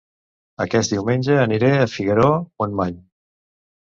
[0.63, 2.97] Aquest diumenge aniré a Figaró-Montmany